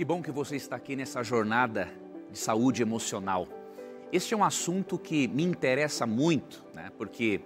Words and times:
Que 0.00 0.04
bom 0.06 0.22
que 0.22 0.30
você 0.30 0.56
está 0.56 0.76
aqui 0.76 0.96
nessa 0.96 1.22
jornada 1.22 1.86
de 2.32 2.38
saúde 2.38 2.80
emocional. 2.80 3.46
Este 4.10 4.32
é 4.32 4.36
um 4.38 4.42
assunto 4.42 4.98
que 4.98 5.28
me 5.28 5.42
interessa 5.42 6.06
muito, 6.06 6.64
né? 6.74 6.90
porque 6.96 7.42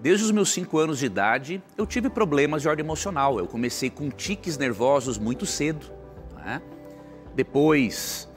desde 0.00 0.24
os 0.24 0.32
meus 0.32 0.50
cinco 0.50 0.78
anos 0.78 0.98
de 0.98 1.06
idade 1.06 1.62
eu 1.78 1.86
tive 1.86 2.10
problemas 2.10 2.60
de 2.60 2.68
ordem 2.68 2.84
emocional. 2.84 3.38
Eu 3.38 3.46
comecei 3.46 3.88
com 3.88 4.10
tiques 4.10 4.58
nervosos 4.58 5.16
muito 5.16 5.46
cedo. 5.46 5.92
Né? 6.34 6.60
Depois, 7.36 8.28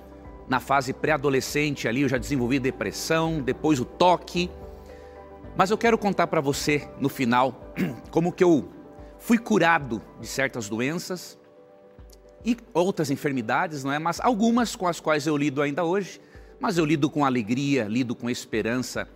na 0.48 0.60
fase 0.60 0.94
pré-adolescente, 0.94 1.88
ali 1.88 2.04
eu 2.04 2.08
já 2.08 2.20
desenvolvi 2.20 2.60
depressão, 2.60 3.42
depois 3.42 3.80
o 3.80 3.86
toque. 3.86 4.48
Mas 5.58 5.72
eu 5.72 5.78
quero 5.80 5.98
contar 5.98 6.28
para 6.28 6.40
você 6.40 6.88
no 7.00 7.10
final 7.10 7.74
como 8.12 8.32
que 8.32 8.44
eu 8.44 8.70
fui 9.18 9.40
curado 9.40 10.04
de 10.22 10.28
certas 10.28 10.70
doenças 10.70 11.36
e 12.46 12.56
outras 12.74 13.10
enfermidades, 13.10 13.84
não 13.84 13.92
é? 13.92 13.98
Mas 13.98 14.20
algumas 14.22 14.76
com 14.76 14.88
as 14.88 15.00
quais 15.00 15.26
eu 15.26 15.36
lido 15.36 15.62
ainda 15.62 15.84
hoje, 15.84 16.22
mas 16.60 16.78
eu 16.78 16.86
lido 16.86 17.10
com 17.10 17.26
alegria, 17.26 17.86
lido 17.86 18.14
com 18.14 18.30
esperança, 18.30 19.10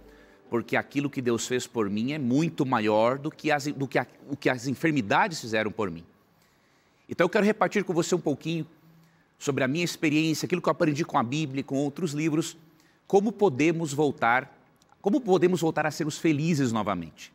porque 0.49 0.75
aquilo 0.75 1.09
que 1.09 1.21
Deus 1.21 1.45
fez 1.45 1.67
por 1.67 1.89
mim 1.89 2.11
é 2.11 2.17
muito 2.17 2.65
maior 2.65 3.19
do 3.19 3.29
que 3.29 3.51
as, 3.51 3.67
do 3.67 3.87
que 3.87 3.99
a, 3.99 4.07
o 4.27 4.35
que 4.35 4.49
as 4.49 4.65
enfermidades 4.65 5.39
fizeram 5.39 5.71
por 5.71 5.91
mim. 5.91 6.03
Então 7.07 7.25
eu 7.25 7.29
quero 7.29 7.45
repartir 7.45 7.83
com 7.83 7.93
você 7.93 8.15
um 8.15 8.19
pouquinho 8.19 8.65
sobre 9.37 9.63
a 9.63 9.67
minha 9.67 9.85
experiência, 9.85 10.47
aquilo 10.47 10.61
que 10.61 10.67
eu 10.67 10.71
aprendi 10.71 11.05
com 11.05 11.17
a 11.17 11.23
Bíblia, 11.23 11.63
com 11.63 11.77
outros 11.77 12.13
livros, 12.13 12.57
como 13.07 13.31
podemos 13.31 13.93
voltar, 13.93 14.57
como 15.01 15.21
podemos 15.21 15.61
voltar 15.61 15.85
a 15.85 15.91
sermos 15.91 16.17
felizes 16.17 16.71
novamente. 16.71 17.31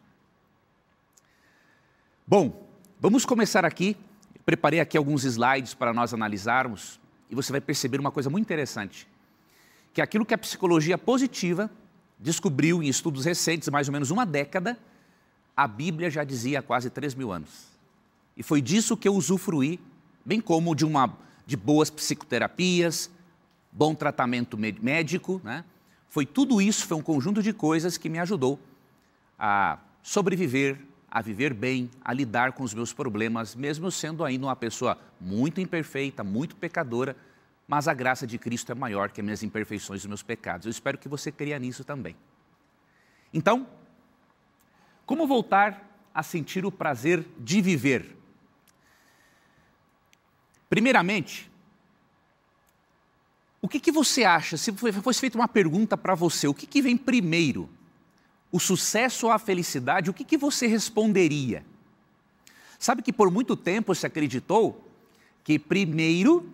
Bom, 2.26 2.66
vamos 3.00 3.24
começar 3.24 3.64
aqui 3.64 3.96
Preparei 4.44 4.80
aqui 4.80 4.96
alguns 4.96 5.24
slides 5.24 5.74
para 5.74 5.92
nós 5.92 6.12
analisarmos 6.12 7.00
e 7.30 7.34
você 7.34 7.50
vai 7.50 7.60
perceber 7.60 7.98
uma 7.98 8.10
coisa 8.10 8.28
muito 8.28 8.44
interessante, 8.44 9.08
que 9.92 10.02
aquilo 10.02 10.26
que 10.26 10.34
a 10.34 10.38
psicologia 10.38 10.98
positiva 10.98 11.70
descobriu 12.18 12.82
em 12.82 12.88
estudos 12.88 13.24
recentes, 13.24 13.68
mais 13.68 13.88
ou 13.88 13.92
menos 13.92 14.10
uma 14.10 14.26
década, 14.26 14.78
a 15.56 15.66
Bíblia 15.66 16.10
já 16.10 16.24
dizia 16.24 16.58
há 16.58 16.62
quase 16.62 16.90
3 16.90 17.14
mil 17.14 17.32
anos. 17.32 17.68
E 18.36 18.42
foi 18.42 18.60
disso 18.60 18.96
que 18.96 19.08
eu 19.08 19.14
usufruí, 19.14 19.80
bem 20.24 20.40
como 20.40 20.74
de, 20.74 20.84
uma, 20.84 21.16
de 21.46 21.56
boas 21.56 21.90
psicoterapias, 21.90 23.10
bom 23.70 23.94
tratamento 23.94 24.58
médico, 24.58 25.40
né? 25.44 25.64
Foi 26.08 26.24
tudo 26.24 26.62
isso, 26.62 26.86
foi 26.86 26.96
um 26.96 27.02
conjunto 27.02 27.42
de 27.42 27.52
coisas 27.52 27.96
que 27.96 28.08
me 28.08 28.20
ajudou 28.20 28.58
a 29.38 29.78
sobreviver 30.02 30.78
a 31.14 31.22
viver 31.22 31.54
bem, 31.54 31.88
a 32.04 32.12
lidar 32.12 32.54
com 32.54 32.64
os 32.64 32.74
meus 32.74 32.92
problemas, 32.92 33.54
mesmo 33.54 33.88
sendo 33.88 34.24
ainda 34.24 34.46
uma 34.46 34.56
pessoa 34.56 34.98
muito 35.20 35.60
imperfeita, 35.60 36.24
muito 36.24 36.56
pecadora, 36.56 37.16
mas 37.68 37.86
a 37.86 37.94
graça 37.94 38.26
de 38.26 38.36
Cristo 38.36 38.72
é 38.72 38.74
maior 38.74 39.12
que 39.12 39.20
as 39.20 39.24
minhas 39.24 39.42
imperfeições 39.44 40.00
e 40.00 40.02
os 40.02 40.08
meus 40.08 40.24
pecados. 40.24 40.66
Eu 40.66 40.70
espero 40.72 40.98
que 40.98 41.08
você 41.08 41.30
creia 41.30 41.56
nisso 41.56 41.84
também. 41.84 42.16
Então, 43.32 43.68
como 45.06 45.24
voltar 45.24 45.88
a 46.12 46.20
sentir 46.24 46.66
o 46.66 46.72
prazer 46.72 47.24
de 47.38 47.60
viver? 47.60 48.16
Primeiramente, 50.68 51.48
o 53.62 53.68
que, 53.68 53.78
que 53.78 53.92
você 53.92 54.24
acha, 54.24 54.56
se 54.56 54.72
fosse 54.72 55.20
feita 55.20 55.38
uma 55.38 55.46
pergunta 55.46 55.96
para 55.96 56.16
você, 56.16 56.48
o 56.48 56.54
que, 56.54 56.66
que 56.66 56.82
vem 56.82 56.96
primeiro? 56.96 57.70
O 58.54 58.60
sucesso 58.60 59.26
ou 59.26 59.32
a 59.32 59.38
felicidade, 59.40 60.08
o 60.08 60.14
que, 60.14 60.22
que 60.22 60.38
você 60.38 60.68
responderia? 60.68 61.66
Sabe 62.78 63.02
que 63.02 63.12
por 63.12 63.28
muito 63.28 63.56
tempo 63.56 63.92
se 63.96 64.06
acreditou 64.06 64.88
que 65.42 65.58
primeiro 65.58 66.48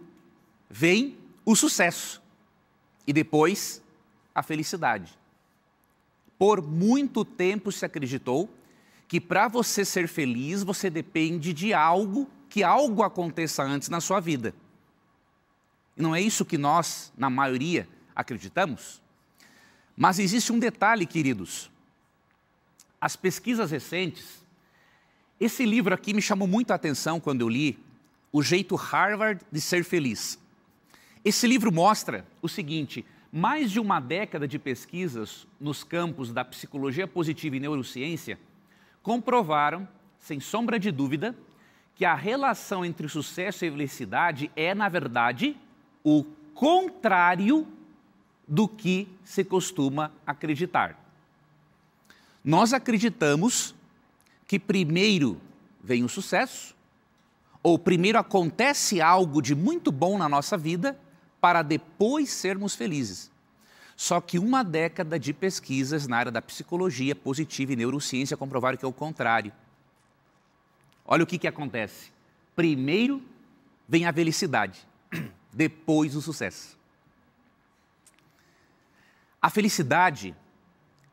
vem 0.71 1.19
o 1.45 1.55
sucesso 1.55 2.23
e 3.07 3.13
depois 3.13 3.83
a 4.35 4.43
felicidade. 4.43 5.13
Por 6.39 6.63
muito 6.63 7.23
tempo 7.23 7.71
se 7.71 7.85
acreditou 7.85 8.49
que 9.07 9.21
para 9.21 9.47
você 9.47 9.85
ser 9.85 10.09
feliz 10.09 10.63
você 10.63 10.89
depende 10.89 11.53
de 11.53 11.75
algo, 11.75 12.31
que 12.49 12.63
algo 12.63 13.03
aconteça 13.03 13.63
antes 13.63 13.91
na 13.91 14.01
sua 14.01 14.21
vida. 14.21 14.55
E 15.99 16.01
não 16.01 16.17
é 16.17 16.23
isso 16.23 16.47
que 16.47 16.57
nós, 16.57 17.13
na 17.15 17.29
maioria, 17.29 17.87
acreditamos? 18.17 19.03
Mas 19.95 20.19
existe 20.19 20.51
um 20.51 20.59
detalhe, 20.59 21.05
queridos 21.05 21.70
as 23.01 23.17
pesquisas 23.17 23.71
recentes, 23.71 24.45
esse 25.41 25.65
livro 25.65 25.95
aqui 25.95 26.13
me 26.13 26.21
chamou 26.21 26.47
muito 26.47 26.71
a 26.71 26.75
atenção 26.75 27.19
quando 27.19 27.41
eu 27.41 27.49
li, 27.49 27.79
O 28.33 28.43
Jeito 28.43 28.77
Harvard 28.77 29.41
de 29.51 29.61
Ser 29.61 29.83
Feliz. 29.83 30.39
Esse 31.25 31.47
livro 31.47 31.73
mostra 31.73 32.27
o 32.41 32.49
seguinte: 32.49 33.05
mais 33.33 33.71
de 33.71 33.81
uma 33.81 34.01
década 34.01 34.47
de 34.47 34.59
pesquisas 34.59 35.47
nos 35.59 35.83
campos 35.83 36.33
da 36.33 36.45
psicologia 36.45 37.09
positiva 37.09 37.57
e 37.57 37.61
neurociência 37.61 38.39
comprovaram, 39.03 39.89
sem 40.19 40.39
sombra 40.39 40.79
de 40.79 40.91
dúvida, 40.91 41.35
que 41.97 42.05
a 42.05 42.15
relação 42.15 42.85
entre 42.85 43.09
sucesso 43.09 43.65
e 43.65 43.71
felicidade 43.71 44.51
é, 44.55 44.75
na 44.75 44.89
verdade, 44.89 45.57
o 46.05 46.25
contrário 46.55 47.67
do 48.47 48.69
que 48.69 49.09
se 49.25 49.43
costuma 49.45 50.13
acreditar. 50.27 51.10
Nós 52.45 52.73
acreditamos 52.73 53.75
que 54.47 54.59
primeiro 54.59 55.41
vem 55.83 56.05
o 56.05 56.09
sucesso, 56.09 56.75
ou 57.63 57.79
primeiro 57.79 58.19
acontece 58.19 59.01
algo 59.01 59.43
de 59.43 59.55
muito 59.55 59.93
bom 59.93 60.17
na 60.17 60.29
nossa 60.29 60.57
vida, 60.57 60.99
para 61.41 61.63
depois 61.63 62.31
sermos 62.31 62.75
felizes. 62.75 63.31
Só 63.97 64.21
que 64.21 64.39
uma 64.39 64.63
década 64.63 65.19
de 65.19 65.33
pesquisas 65.33 66.07
na 66.07 66.17
área 66.17 66.33
da 66.33 66.41
psicologia 66.41 67.15
positiva 67.15 67.73
e 67.73 67.77
neurociência 67.77 68.37
comprovaram 68.37 68.79
que 68.79 68.85
é 68.85 68.89
o 68.89 68.93
contrário. 68.93 69.53
Olha 71.05 71.25
o 71.25 71.27
que, 71.27 71.39
que 71.39 71.49
acontece. 71.49 72.11
Primeiro 72.57 73.23
vem 73.87 74.07
a 74.07 74.13
felicidade, 74.13 74.87
depois 75.53 76.17
o 76.17 76.23
sucesso. 76.23 76.79
A 79.43 79.51
felicidade 79.51 80.35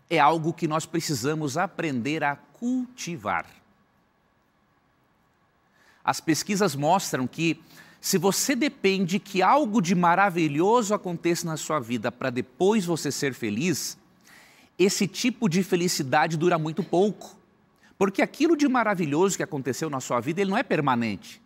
é 0.09 0.19
algo 0.19 0.53
que 0.53 0.67
nós 0.67 0.85
precisamos 0.85 1.57
aprender 1.57 2.23
a 2.23 2.35
cultivar. 2.35 3.45
As 6.03 6.21
pesquisas 6.21 6.75
mostram 6.75 7.27
que 7.27 7.61
se 7.99 8.17
você 8.17 8.55
depende 8.55 9.19
que 9.19 9.41
algo 9.41 9.81
de 9.81 9.93
maravilhoso 9.93 10.93
aconteça 10.93 11.45
na 11.45 11.57
sua 11.57 11.79
vida 11.79 12.11
para 12.11 12.29
depois 12.29 12.85
você 12.85 13.11
ser 13.11 13.33
feliz, 13.33 13.97
esse 14.79 15.07
tipo 15.07 15.49
de 15.49 15.63
felicidade 15.63 16.37
dura 16.37 16.57
muito 16.57 16.83
pouco. 16.83 17.35
Porque 17.97 18.21
aquilo 18.21 18.55
de 18.55 18.67
maravilhoso 18.67 19.35
que 19.35 19.43
aconteceu 19.43 19.89
na 19.89 19.99
sua 19.99 20.19
vida, 20.21 20.39
ele 20.39 20.51
não 20.51 20.57
é 20.57 20.63
permanente. 20.63 21.41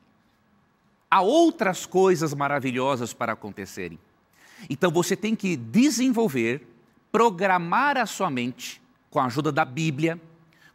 Há 1.10 1.22
outras 1.22 1.86
coisas 1.86 2.34
maravilhosas 2.34 3.14
para 3.14 3.34
acontecerem. 3.34 3.98
Então 4.70 4.92
você 4.92 5.16
tem 5.16 5.36
que 5.36 5.56
desenvolver 5.56 6.68
programar 7.12 7.98
a 7.98 8.06
sua 8.06 8.30
mente 8.30 8.82
com 9.10 9.20
a 9.20 9.26
ajuda 9.26 9.52
da 9.52 9.66
Bíblia, 9.66 10.20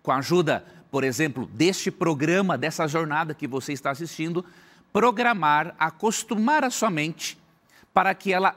com 0.02 0.12
a 0.12 0.16
ajuda, 0.16 0.64
por 0.90 1.02
exemplo, 1.02 1.46
deste 1.46 1.90
programa, 1.90 2.58
dessa 2.58 2.86
jornada 2.86 3.34
que 3.34 3.46
você 3.46 3.72
está 3.72 3.90
assistindo, 3.90 4.44
programar, 4.92 5.74
acostumar 5.78 6.64
a 6.64 6.70
sua 6.70 6.90
mente 6.90 7.38
para 7.92 8.14
que 8.14 8.32
ela 8.32 8.54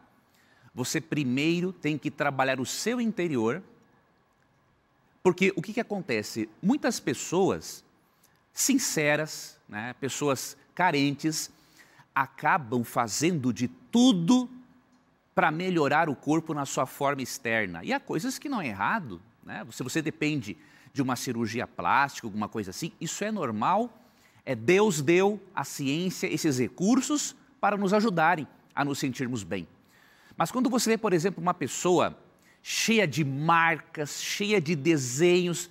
você 0.73 1.01
primeiro 1.01 1.73
tem 1.73 1.97
que 1.97 2.09
trabalhar 2.09 2.61
o 2.61 2.65
seu 2.65 3.01
interior, 3.01 3.61
porque 5.21 5.51
o 5.53 5.61
que, 5.61 5.73
que 5.73 5.81
acontece? 5.81 6.47
Muitas 6.63 7.01
pessoas 7.01 7.83
sinceras, 8.53 9.59
né, 9.67 9.93
pessoas 9.99 10.55
carentes, 10.73 11.51
acabam 12.15 12.85
fazendo 12.85 13.51
de 13.51 13.67
tudo 13.67 14.49
para 15.35 15.51
melhorar 15.51 16.07
o 16.07 16.15
corpo 16.15 16.53
na 16.53 16.65
sua 16.65 16.85
forma 16.85 17.21
externa. 17.21 17.83
E 17.83 17.91
há 17.91 17.99
coisas 17.99 18.39
que 18.39 18.47
não 18.47 18.61
é 18.61 18.67
errado. 18.67 19.21
Né? 19.47 19.65
Se 19.71 19.81
você 19.81 20.01
depende 20.01 20.57
de 20.91 21.01
uma 21.01 21.15
cirurgia 21.15 21.65
plástica, 21.65 22.27
alguma 22.27 22.49
coisa 22.49 22.71
assim, 22.71 22.91
isso 22.99 23.23
é 23.23 23.31
normal. 23.31 23.89
É 24.45 24.53
Deus 24.53 25.01
deu 25.01 25.41
a 25.55 25.63
ciência 25.63 26.27
esses 26.27 26.59
recursos 26.59 27.35
para 27.59 27.77
nos 27.77 27.93
ajudarem 27.93 28.45
a 28.75 28.83
nos 28.83 28.99
sentirmos 28.99 29.43
bem. 29.43 29.67
Mas 30.35 30.51
quando 30.51 30.69
você 30.69 30.91
vê, 30.91 30.97
por 30.97 31.13
exemplo, 31.13 31.41
uma 31.41 31.53
pessoa 31.53 32.17
cheia 32.61 33.07
de 33.07 33.23
marcas, 33.23 34.21
cheia 34.21 34.59
de 34.59 34.75
desenhos, 34.75 35.69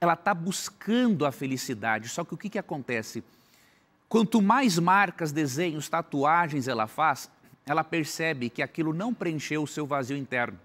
ela 0.00 0.14
está 0.14 0.32
buscando 0.32 1.26
a 1.26 1.30
felicidade. 1.30 2.08
Só 2.08 2.24
que 2.24 2.32
o 2.32 2.38
que, 2.38 2.48
que 2.48 2.58
acontece? 2.58 3.22
Quanto 4.08 4.40
mais 4.40 4.78
marcas, 4.78 5.30
desenhos, 5.30 5.88
tatuagens 5.88 6.66
ela 6.66 6.86
faz, 6.86 7.30
ela 7.66 7.84
percebe 7.84 8.48
que 8.48 8.62
aquilo 8.62 8.94
não 8.94 9.12
preencheu 9.12 9.62
o 9.62 9.66
seu 9.66 9.86
vazio 9.86 10.16
interno. 10.16 10.58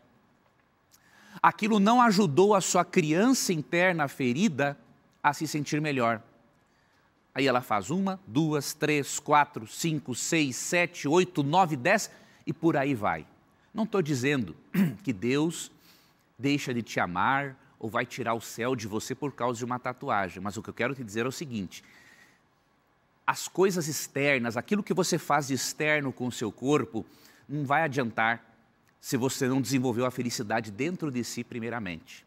Aquilo 1.46 1.80
não 1.80 2.02
ajudou 2.02 2.56
a 2.56 2.60
sua 2.60 2.84
criança 2.84 3.54
interna 3.54 4.08
ferida 4.08 4.76
a 5.22 5.32
se 5.32 5.48
sentir 5.48 5.80
melhor. 5.80 6.20
Aí 7.36 7.46
ela 7.46 7.62
faz 7.62 7.92
uma, 7.92 8.20
duas, 8.26 8.74
três, 8.74 9.20
quatro, 9.20 9.68
cinco, 9.68 10.16
seis, 10.16 10.56
sete, 10.56 11.08
oito, 11.08 11.44
nove, 11.44 11.76
dez 11.76 12.10
e 12.48 12.52
por 12.52 12.76
aí 12.76 12.96
vai. 12.96 13.28
Não 13.72 13.84
estou 13.84 14.02
dizendo 14.02 14.56
que 15.04 15.14
Deus 15.14 15.72
deixa 16.36 16.74
de 16.74 16.82
te 16.82 17.00
amar 17.00 17.56
ou 17.78 17.92
vai 17.92 18.08
tirar 18.08 18.34
o 18.34 18.42
céu 18.42 18.76
de 18.76 18.88
você 18.88 19.14
por 19.14 19.32
causa 19.32 19.60
de 19.60 19.66
uma 19.66 19.78
tatuagem, 19.78 20.42
mas 20.42 20.58
o 20.58 20.64
que 20.64 20.72
eu 20.72 20.74
quero 20.74 20.96
te 20.96 21.04
dizer 21.04 21.28
é 21.28 21.30
o 21.30 21.32
seguinte: 21.32 21.84
as 23.28 23.48
coisas 23.48 23.88
externas, 23.88 24.58
aquilo 24.58 24.82
que 24.82 24.96
você 24.96 25.20
faz 25.20 25.50
de 25.50 25.54
externo 25.54 26.12
com 26.12 26.26
o 26.26 26.32
seu 26.32 26.52
corpo, 26.52 27.06
não 27.48 27.64
vai 27.66 27.84
adiantar 27.84 28.55
se 29.06 29.18
você 29.18 29.48
não 29.48 29.62
desenvolveu 29.62 30.06
a 30.06 30.12
felicidade 30.12 30.72
dentro 30.72 31.12
de 31.12 31.24
si, 31.24 31.44
primeiramente. 31.44 32.26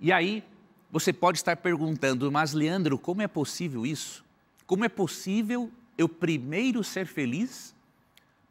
E 0.00 0.10
aí, 0.10 0.42
você 0.90 1.12
pode 1.12 1.38
estar 1.38 1.56
perguntando, 1.56 2.32
mas 2.32 2.52
Leandro, 2.52 2.98
como 2.98 3.22
é 3.22 3.28
possível 3.28 3.86
isso? 3.86 4.24
Como 4.66 4.84
é 4.84 4.88
possível 4.88 5.70
eu 5.96 6.08
primeiro 6.08 6.82
ser 6.82 7.06
feliz 7.06 7.74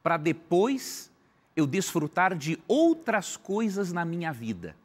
para 0.01 0.15
depois 0.15 1.11
eu 1.55 1.67
desfrutar 1.67 2.37
de 2.37 2.57
outras 2.67 3.35
coisas 3.35 3.91
na 3.91 4.05
minha 4.05 4.31
vida? 4.31 4.75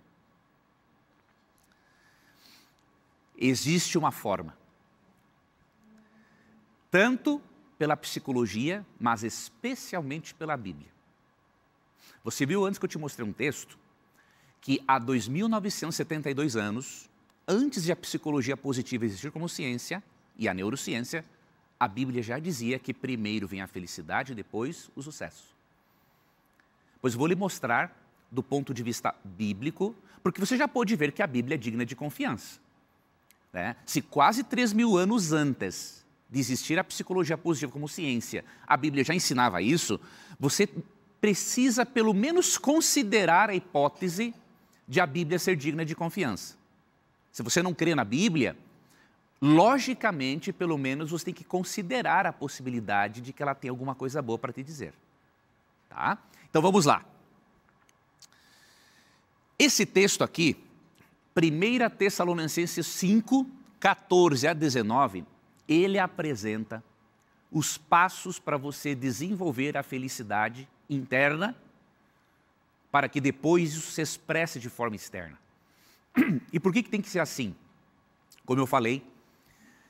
existe 3.37 3.99
uma 3.99 4.11
forma. 4.11 4.57
Tanto 6.91 7.43
pela 7.79 7.97
psicologia, 7.97 8.85
mas 8.99 9.23
especialmente 9.23 10.35
pela 10.35 10.57
Bíblia. 10.57 10.89
Você 12.23 12.47
viu 12.47 12.65
antes 12.65 12.79
que 12.79 12.85
eu 12.85 12.89
te 12.89 12.99
mostrei 12.99 13.27
um 13.27 13.33
texto 13.33 13.79
que 14.61 14.83
há 14.89 14.99
2.972 14.99 16.59
anos, 16.59 17.11
antes 17.47 17.85
de 17.85 17.93
a 17.93 17.97
psicologia 17.97 18.57
positiva 18.57 19.05
existir 19.05 19.31
como 19.31 19.49
ciência 19.49 20.03
e 20.39 20.49
a 20.49 20.55
neurociência, 20.55 21.25
a 21.79 21.87
Bíblia 21.87 22.23
já 22.23 22.39
dizia 22.39 22.79
que 22.79 22.95
primeiro 22.95 23.47
vem 23.47 23.61
a 23.61 23.67
felicidade 23.67 24.33
e 24.33 24.35
depois 24.35 24.91
o 24.97 25.03
sucesso. 25.03 25.55
Pois 27.01 27.15
vou 27.15 27.27
lhe 27.27 27.35
mostrar 27.35 27.95
do 28.31 28.43
ponto 28.43 28.73
de 28.73 28.83
vista 28.83 29.15
bíblico, 29.23 29.95
porque 30.23 30.41
você 30.41 30.57
já 30.57 30.67
pode 30.67 30.97
ver 30.97 31.13
que 31.13 31.23
a 31.23 31.27
Bíblia 31.27 31.57
é 31.57 31.59
digna 31.59 31.85
de 31.85 31.95
confiança. 31.95 32.59
Né? 33.53 33.77
Se 33.85 34.01
quase 34.01 34.43
3 34.43 34.73
mil 34.73 34.97
anos 34.97 35.33
antes 35.33 36.04
de 36.35 36.41
existir 36.41 36.77
a 36.81 36.83
psicologia 36.83 37.39
positiva 37.39 37.71
como 37.71 37.89
ciência, 37.89 38.45
a 38.67 38.77
Bíblia 38.77 39.05
já 39.05 39.15
ensinava 39.15 39.63
isso, 39.63 40.01
você 40.39 40.69
precisa 41.21 41.87
pelo 41.87 42.13
menos 42.13 42.59
considerar 42.59 43.51
a 43.51 43.55
hipótese 43.55 44.35
de 44.89 45.01
a 45.01 45.07
Bíblia 45.07 45.39
ser 45.39 45.55
digna 45.55 45.85
de 45.85 45.95
confiança. 45.95 46.57
Se 47.31 47.41
você 47.41 47.63
não 47.63 47.73
crê 47.73 47.95
na 47.95 48.03
Bíblia, 48.03 48.57
logicamente, 49.41 50.53
pelo 50.53 50.77
menos 50.77 51.13
você 51.13 51.27
tem 51.27 51.35
que 51.35 51.45
considerar 51.45 52.27
a 52.27 52.33
possibilidade 52.33 53.21
de 53.21 53.33
que 53.33 53.41
ela 53.41 53.55
tem 53.55 53.71
alguma 53.71 53.95
coisa 53.95 54.21
boa 54.21 54.37
para 54.37 54.53
te 54.53 54.65
dizer. 54.65 54.93
Tá? 55.89 56.19
Então 56.51 56.61
vamos 56.61 56.85
lá. 56.85 57.05
Esse 59.57 59.87
texto 59.87 60.25
aqui 60.25 60.57
1 61.37 61.97
Tessalonicenses 61.97 62.89
5, 62.89 63.47
14 63.79 64.49
a 64.49 64.53
19, 64.53 65.25
ele 65.69 65.99
apresenta 65.99 66.83
os 67.51 67.79
passos 67.79 68.39
para 68.39 68.57
você 68.57 68.95
desenvolver 68.95 69.77
a 69.77 69.83
felicidade 69.83 70.69
interna, 70.89 71.57
para 72.91 73.09
que 73.09 73.21
depois 73.21 73.73
isso 73.75 73.93
se 73.93 74.03
expresse 74.03 74.59
de 74.59 74.69
forma 74.69 74.97
externa. 74.97 75.39
E 76.53 76.61
por 76.61 76.73
que, 76.73 76.83
que 76.83 76.91
tem 76.91 77.01
que 77.01 77.09
ser 77.09 77.21
assim? 77.21 77.55
Como 78.45 78.61
eu 78.61 78.67
falei, 78.67 79.05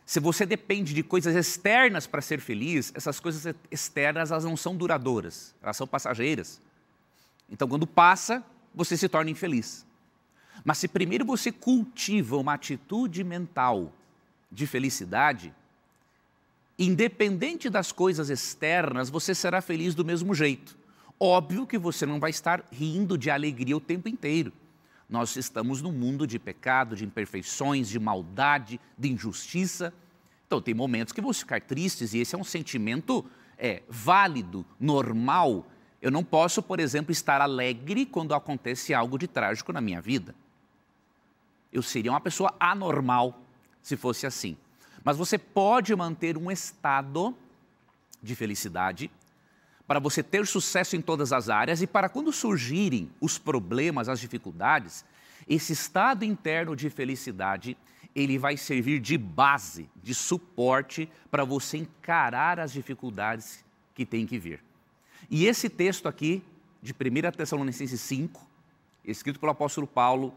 se 0.07 0.21
você 0.21 0.45
depende 0.45 0.93
de 0.93 1.03
coisas 1.03 1.35
externas 1.35 2.07
para 2.07 2.21
ser 2.21 2.41
feliz, 2.41 2.93
essas 2.95 3.19
coisas 3.19 3.55
externas 3.71 4.31
elas 4.31 4.45
não 4.45 4.57
são 4.57 4.77
duradouras, 4.77 5.55
elas 5.63 5.77
são 5.77 5.87
passageiras. 5.87 6.61
Então, 7.51 7.67
quando 7.67 7.87
passa, 7.87 8.45
você 8.75 8.97
se 8.97 9.09
torna 9.09 9.31
infeliz. 9.31 9.87
Mas 10.65 10.79
se 10.79 10.89
primeiro 10.89 11.25
você 11.25 11.51
cultiva 11.51 12.37
uma 12.37 12.55
atitude 12.55 13.25
mental 13.25 13.93
de 14.51 14.67
felicidade, 14.67 15.55
independente 16.79 17.71
das 17.71 17.93
coisas 17.93 18.31
externas, 18.31 19.11
você 19.11 19.35
será 19.35 19.61
feliz 19.61 19.95
do 19.95 20.05
mesmo 20.05 20.35
jeito. 20.35 20.77
Óbvio 21.19 21.67
que 21.67 21.79
você 21.79 22.05
não 22.05 22.19
vai 22.19 22.31
estar 22.31 22.65
rindo 22.73 23.17
de 23.17 23.31
alegria 23.31 23.77
o 23.77 23.81
tempo 23.81 24.09
inteiro. 24.09 24.53
Nós 25.09 25.37
estamos 25.37 25.81
num 25.81 25.93
mundo 25.93 26.27
de 26.27 26.39
pecado, 26.39 26.97
de 26.97 27.05
imperfeições, 27.05 27.89
de 27.89 27.99
maldade, 27.99 28.81
de 28.99 29.13
injustiça. 29.13 29.93
Então, 30.47 30.61
tem 30.61 30.75
momentos 30.75 31.13
que 31.13 31.21
vão 31.21 31.33
ficar 31.33 31.61
tristes 31.61 32.15
e 32.15 32.19
esse 32.19 32.35
é 32.35 32.39
um 32.39 32.45
sentimento 32.45 33.25
é, 33.57 33.83
válido, 33.89 34.65
normal. 34.81 35.67
Eu 36.03 36.11
não 36.11 36.25
posso, 36.25 36.63
por 36.63 36.81
exemplo, 36.81 37.13
estar 37.13 37.41
alegre 37.41 38.05
quando 38.05 38.35
acontece 38.35 38.93
algo 38.93 39.19
de 39.19 39.29
trágico 39.29 39.73
na 39.73 39.81
minha 39.81 40.01
vida 40.01 40.35
eu 41.75 41.83
seria 41.83 42.13
uma 42.13 42.21
pessoa 42.21 42.55
anormal 42.59 43.43
se 43.83 43.97
fosse 43.97 44.27
assim. 44.27 44.57
Mas 45.05 45.19
você 45.19 45.37
pode 45.37 45.95
manter 45.95 46.39
um 46.39 46.51
estado 46.51 47.37
de 48.23 48.35
felicidade 48.35 49.11
para 49.87 50.01
você 50.01 50.23
ter 50.23 50.47
sucesso 50.47 50.97
em 50.97 51.03
todas 51.03 51.31
as 51.31 51.51
áreas 51.51 51.83
e 51.83 51.87
para 51.87 52.09
quando 52.09 52.33
surgirem 52.33 53.11
os 53.21 53.37
problemas, 53.37 54.09
as 54.09 54.19
dificuldades, 54.19 55.05
esse 55.47 55.75
estado 55.75 56.25
interno 56.25 56.75
de 56.75 56.89
felicidade, 56.89 57.77
ele 58.15 58.39
vai 58.39 58.57
servir 58.57 58.99
de 58.99 59.19
base, 59.19 59.91
de 60.03 60.15
suporte 60.15 61.07
para 61.31 61.45
você 61.45 61.79
encarar 61.79 62.59
as 62.59 62.73
dificuldades 62.73 63.63
que 63.95 64.07
tem 64.07 64.27
que 64.27 64.39
vir. 64.39 64.63
E 65.31 65.45
esse 65.45 65.69
texto 65.69 66.09
aqui 66.09 66.43
de 66.83 66.93
1 66.93 67.37
Tessalonicenses 67.37 68.01
5, 68.01 68.47
escrito 69.05 69.39
pelo 69.39 69.53
apóstolo 69.53 69.87
Paulo, 69.87 70.35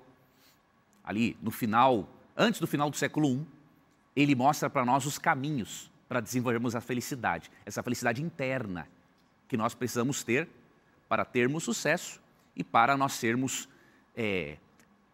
ali 1.04 1.38
no 1.42 1.52
final, 1.52 2.10
antes 2.36 2.60
do 2.60 2.68
final 2.68 2.90
do 2.90 2.98
século 2.98 3.30
I, 3.30 3.57
ele 4.18 4.34
mostra 4.34 4.68
para 4.68 4.84
nós 4.84 5.06
os 5.06 5.20
caminhos 5.20 5.92
para 6.10 6.20
desenvolvermos 6.20 6.76
a 6.76 6.82
felicidade, 6.82 7.52
essa 7.64 7.84
felicidade 7.84 8.24
interna 8.24 8.88
que 9.48 9.56
nós 9.56 9.76
precisamos 9.76 10.24
ter 10.24 10.50
para 11.08 11.24
termos 11.24 11.64
sucesso 11.64 12.20
e 12.56 12.64
para 12.64 12.98
nós 12.98 13.14
sermos, 13.14 13.70
é, 14.16 14.58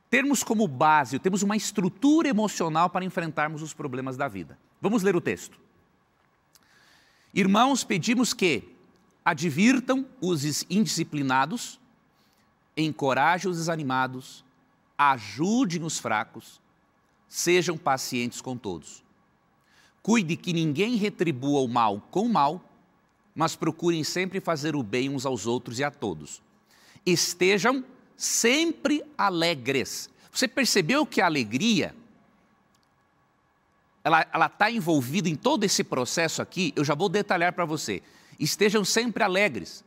termos 0.09 0.41
como 0.41 0.65
base, 0.69 1.19
temos 1.19 1.43
uma 1.43 1.57
estrutura 1.57 2.29
emocional 2.29 2.89
para 2.89 3.03
enfrentarmos 3.03 3.61
os 3.61 3.73
problemas 3.73 4.15
da 4.15 4.29
vida. 4.29 4.57
Vamos 4.79 5.03
ler 5.03 5.15
o 5.17 5.21
texto. 5.21 5.59
Irmãos, 7.33 7.83
pedimos 7.83 8.33
que 8.33 8.73
advirtam 9.25 10.07
os 10.21 10.65
indisciplinados, 10.69 11.77
encorajem 12.77 13.51
os 13.51 13.57
desanimados, 13.57 14.45
ajudem 14.97 15.83
os 15.83 15.99
fracos, 15.99 16.62
sejam 17.33 17.75
pacientes 17.75 18.41
com 18.41 18.55
todos. 18.55 19.03
Cuide 20.03 20.35
que 20.37 20.53
ninguém 20.53 20.97
retribua 20.97 21.61
o 21.61 21.67
mal 21.67 21.99
com 22.11 22.27
o 22.27 22.29
mal, 22.29 22.63
mas 23.33 23.55
procurem 23.55 24.03
sempre 24.03 24.39
fazer 24.39 24.75
o 24.75 24.83
bem 24.83 25.09
uns 25.09 25.25
aos 25.25 25.47
outros 25.47 25.79
e 25.79 25.83
a 25.83 25.89
todos. 25.89 26.43
Estejam 27.03 27.83
sempre 28.15 29.03
alegres. 29.17 30.11
Você 30.31 30.47
percebeu 30.47 31.07
que 31.07 31.21
a 31.21 31.25
alegria 31.25 31.95
ela 34.03 34.45
está 34.45 34.69
envolvida 34.69 35.27
em 35.27 35.35
todo 35.35 35.63
esse 35.63 35.83
processo 35.83 36.39
aqui? 36.39 36.71
Eu 36.75 36.85
já 36.85 36.93
vou 36.93 37.09
detalhar 37.09 37.51
para 37.53 37.65
você. 37.65 38.03
Estejam 38.39 38.85
sempre 38.85 39.23
alegres. 39.23 39.83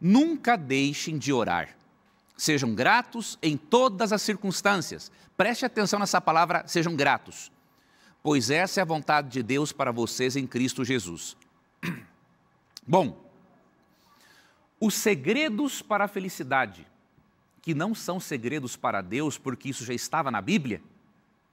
Nunca 0.00 0.54
deixem 0.54 1.18
de 1.18 1.32
orar. 1.32 1.76
Sejam 2.36 2.74
gratos 2.74 3.38
em 3.42 3.56
todas 3.56 4.12
as 4.12 4.22
circunstâncias. 4.22 5.10
Preste 5.36 5.64
atenção 5.64 5.98
nessa 5.98 6.20
palavra, 6.20 6.64
sejam 6.66 6.96
gratos. 6.96 7.52
Pois 8.22 8.50
essa 8.50 8.80
é 8.80 8.82
a 8.82 8.86
vontade 8.86 9.28
de 9.28 9.42
Deus 9.42 9.72
para 9.72 9.92
vocês 9.92 10.34
em 10.34 10.46
Cristo 10.46 10.84
Jesus. 10.84 11.36
Bom, 12.86 13.22
os 14.80 14.94
segredos 14.94 15.80
para 15.82 16.04
a 16.04 16.08
felicidade, 16.08 16.86
que 17.62 17.74
não 17.74 17.94
são 17.94 18.18
segredos 18.18 18.76
para 18.76 19.00
Deus, 19.00 19.38
porque 19.38 19.68
isso 19.68 19.84
já 19.84 19.94
estava 19.94 20.30
na 20.30 20.40
Bíblia, 20.40 20.82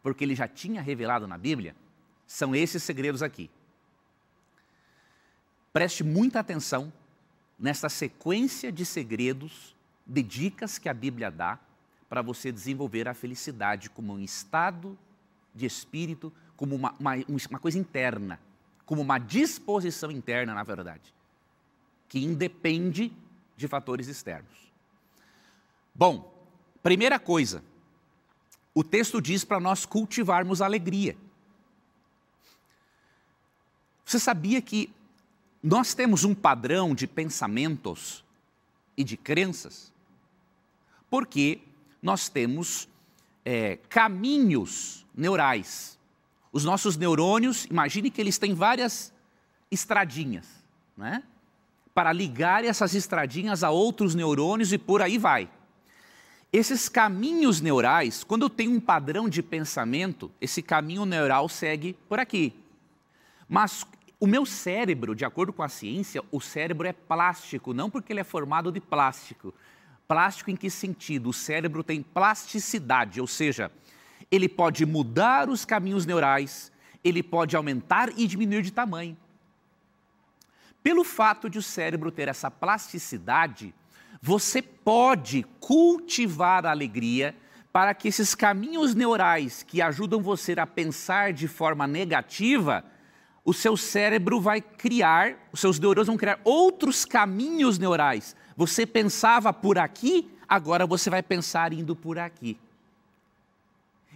porque 0.01 0.23
ele 0.23 0.35
já 0.35 0.47
tinha 0.47 0.81
revelado 0.81 1.27
na 1.27 1.37
Bíblia, 1.37 1.75
são 2.25 2.55
esses 2.55 2.83
segredos 2.83 3.21
aqui. 3.21 3.49
Preste 5.71 6.03
muita 6.03 6.39
atenção 6.39 6.91
nessa 7.57 7.87
sequência 7.87 8.71
de 8.71 8.85
segredos, 8.85 9.75
de 10.05 10.21
dicas 10.21 10.77
que 10.77 10.89
a 10.89 10.93
Bíblia 10.93 11.31
dá 11.31 11.59
para 12.09 12.21
você 12.21 12.51
desenvolver 12.51 13.07
a 13.07 13.13
felicidade 13.13 13.89
como 13.89 14.13
um 14.13 14.19
estado 14.19 14.97
de 15.55 15.65
espírito, 15.65 16.31
como 16.57 16.75
uma, 16.75 16.93
uma, 16.99 17.13
uma 17.27 17.59
coisa 17.59 17.77
interna, 17.79 18.39
como 18.85 19.01
uma 19.01 19.17
disposição 19.17 20.11
interna, 20.11 20.53
na 20.53 20.63
verdade, 20.63 21.13
que 22.09 22.19
independe 22.19 23.13
de 23.55 23.67
fatores 23.67 24.07
externos. 24.07 24.71
Bom, 25.95 26.33
primeira 26.83 27.19
coisa, 27.19 27.63
o 28.73 28.83
texto 28.83 29.21
diz 29.21 29.43
para 29.43 29.59
nós 29.59 29.85
cultivarmos 29.85 30.61
alegria. 30.61 31.15
Você 34.05 34.19
sabia 34.19 34.61
que 34.61 34.93
nós 35.63 35.93
temos 35.93 36.23
um 36.23 36.33
padrão 36.33 36.95
de 36.95 37.07
pensamentos 37.07 38.23
e 38.95 39.03
de 39.03 39.17
crenças, 39.17 39.91
porque 41.09 41.59
nós 42.01 42.29
temos 42.29 42.87
é, 43.45 43.77
caminhos 43.89 45.05
neurais. 45.15 45.99
Os 46.51 46.63
nossos 46.63 46.97
neurônios, 46.97 47.65
imagine 47.65 48.09
que 48.09 48.19
eles 48.19 48.37
têm 48.37 48.53
várias 48.53 49.13
estradinhas, 49.69 50.47
né? 50.97 51.23
Para 51.93 52.11
ligar 52.13 52.63
essas 52.63 52.93
estradinhas 52.93 53.63
a 53.63 53.69
outros 53.69 54.15
neurônios 54.15 54.71
e 54.71 54.77
por 54.77 55.01
aí 55.01 55.17
vai. 55.17 55.49
Esses 56.51 56.89
caminhos 56.89 57.61
neurais, 57.61 58.23
quando 58.23 58.43
eu 58.43 58.49
tenho 58.49 58.71
um 58.71 58.79
padrão 58.79 59.29
de 59.29 59.41
pensamento, 59.41 60.29
esse 60.41 60.61
caminho 60.61 61.05
neural 61.05 61.47
segue 61.47 61.93
por 62.09 62.19
aqui. 62.19 62.53
Mas 63.47 63.85
o 64.21 64.27
meu 64.27 64.45
cérebro, 64.45 65.15
de 65.15 65.25
acordo 65.25 65.51
com 65.51 65.63
a 65.63 65.67
ciência, 65.67 66.23
o 66.31 66.39
cérebro 66.39 66.87
é 66.87 66.93
plástico, 66.93 67.73
não 67.73 67.89
porque 67.89 68.13
ele 68.13 68.19
é 68.19 68.23
formado 68.23 68.71
de 68.71 68.79
plástico. 68.79 69.51
Plástico 70.07 70.51
em 70.51 70.55
que 70.55 70.69
sentido? 70.69 71.29
O 71.29 71.33
cérebro 71.33 71.83
tem 71.83 72.03
plasticidade, 72.03 73.19
ou 73.19 73.25
seja, 73.25 73.71
ele 74.29 74.47
pode 74.47 74.85
mudar 74.85 75.49
os 75.49 75.65
caminhos 75.65 76.05
neurais, 76.05 76.71
ele 77.03 77.23
pode 77.23 77.55
aumentar 77.55 78.09
e 78.15 78.27
diminuir 78.27 78.61
de 78.61 78.71
tamanho. 78.71 79.17
Pelo 80.83 81.03
fato 81.03 81.49
de 81.49 81.57
o 81.57 81.63
cérebro 81.63 82.11
ter 82.11 82.27
essa 82.27 82.51
plasticidade, 82.51 83.73
você 84.21 84.61
pode 84.61 85.43
cultivar 85.59 86.63
a 86.67 86.69
alegria 86.69 87.35
para 87.73 87.95
que 87.95 88.07
esses 88.07 88.35
caminhos 88.35 88.93
neurais 88.93 89.63
que 89.63 89.81
ajudam 89.81 90.21
você 90.21 90.53
a 90.59 90.67
pensar 90.67 91.33
de 91.33 91.47
forma 91.47 91.87
negativa 91.87 92.85
o 93.43 93.53
seu 93.53 93.75
cérebro 93.75 94.39
vai 94.39 94.61
criar, 94.61 95.49
os 95.51 95.59
seus 95.59 95.79
neurônios 95.79 96.07
vão 96.07 96.17
criar 96.17 96.39
outros 96.43 97.05
caminhos 97.05 97.79
neurais. 97.79 98.35
Você 98.55 98.85
pensava 98.85 99.51
por 99.51 99.77
aqui, 99.77 100.29
agora 100.47 100.85
você 100.85 101.09
vai 101.09 101.23
pensar 101.23 101.73
indo 101.73 101.95
por 101.95 102.19
aqui. 102.19 102.57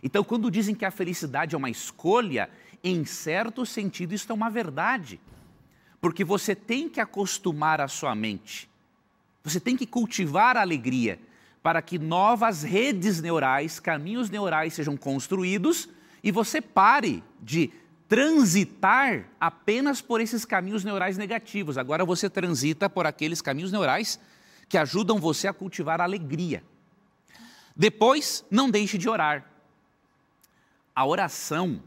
Então, 0.03 0.23
quando 0.23 0.51
dizem 0.51 0.75
que 0.75 0.85
a 0.85 0.91
felicidade 0.91 1.55
é 1.55 1.57
uma 1.57 1.69
escolha, 1.69 2.49
em 2.83 3.03
certo 3.05 3.65
sentido 3.65 4.13
isso 4.13 4.31
é 4.31 4.35
uma 4.35 4.49
verdade. 4.49 5.19
Porque 5.99 6.23
você 6.23 6.53
tem 6.53 6.87
que 6.87 6.99
acostumar 6.99 7.81
a 7.81 7.87
sua 7.87 8.13
mente. 8.13 8.69
Você 9.43 9.59
tem 9.59 9.75
que 9.75 9.87
cultivar 9.87 10.57
a 10.57 10.61
alegria 10.61 11.19
para 11.63 11.81
que 11.81 11.97
novas 11.97 12.61
redes 12.61 13.19
neurais, 13.19 13.79
caminhos 13.79 14.29
neurais 14.29 14.75
sejam 14.75 14.95
construídos 14.95 15.89
e 16.23 16.31
você 16.31 16.61
pare 16.61 17.23
de 17.41 17.71
transitar 18.07 19.27
apenas 19.39 20.01
por 20.01 20.21
esses 20.21 20.45
caminhos 20.45 20.83
neurais 20.83 21.17
negativos. 21.17 21.77
Agora 21.77 22.05
você 22.05 22.29
transita 22.29 22.89
por 22.89 23.05
aqueles 23.05 23.41
caminhos 23.41 23.71
neurais 23.71 24.19
que 24.69 24.77
ajudam 24.77 25.19
você 25.19 25.47
a 25.47 25.53
cultivar 25.53 26.01
a 26.01 26.03
alegria. 26.03 26.63
Depois, 27.75 28.45
não 28.49 28.69
deixe 28.69 28.97
de 28.97 29.09
orar. 29.09 29.45
A 30.95 31.05
oração, 31.05 31.81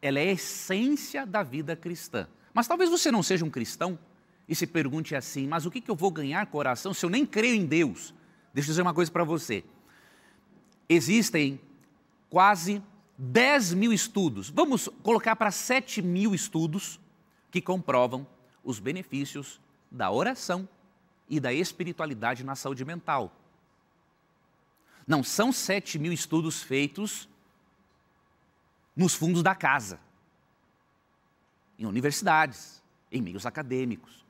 ela 0.00 0.18
é 0.18 0.28
a 0.28 0.32
essência 0.32 1.26
da 1.26 1.42
vida 1.42 1.76
cristã. 1.76 2.26
Mas 2.54 2.66
talvez 2.66 2.88
você 2.88 3.10
não 3.10 3.22
seja 3.22 3.44
um 3.44 3.50
cristão 3.50 3.98
e 4.48 4.54
se 4.54 4.66
pergunte 4.66 5.14
assim: 5.14 5.46
mas 5.46 5.66
o 5.66 5.70
que 5.70 5.82
eu 5.90 5.96
vou 5.96 6.10
ganhar 6.10 6.46
com 6.46 6.56
a 6.56 6.60
oração 6.60 6.94
se 6.94 7.04
eu 7.04 7.10
nem 7.10 7.26
creio 7.26 7.54
em 7.54 7.66
Deus? 7.66 8.14
Deixa 8.52 8.68
eu 8.68 8.72
dizer 8.72 8.82
uma 8.82 8.94
coisa 8.94 9.10
para 9.10 9.24
você. 9.24 9.64
Existem 10.88 11.60
quase 12.30 12.82
10 13.16 13.74
mil 13.74 13.92
estudos, 13.92 14.50
vamos 14.50 14.88
colocar 15.02 15.36
para 15.36 15.50
7 15.50 16.02
mil 16.02 16.34
estudos 16.34 16.98
que 17.50 17.60
comprovam 17.60 18.26
os 18.64 18.78
benefícios 18.78 19.60
da 19.90 20.10
oração 20.10 20.68
e 21.28 21.38
da 21.38 21.52
espiritualidade 21.52 22.42
na 22.42 22.56
saúde 22.56 22.84
mental. 22.84 23.32
Não 25.06 25.22
são 25.22 25.52
7 25.52 25.98
mil 25.98 26.12
estudos 26.12 26.62
feitos 26.62 27.28
nos 28.96 29.14
fundos 29.14 29.42
da 29.42 29.54
casa, 29.54 30.00
em 31.78 31.86
universidades, 31.86 32.82
em 33.10 33.20
meios 33.20 33.46
acadêmicos. 33.46 34.24